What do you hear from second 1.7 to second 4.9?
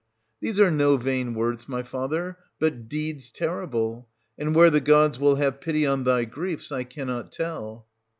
father, but deeds terrible; and where the